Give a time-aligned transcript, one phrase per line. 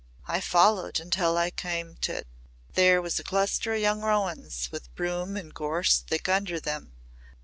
[0.27, 2.27] "I followed until I cam' to it.
[2.73, 6.93] There was a cluster o' young rowans with broom and gorse thick under them.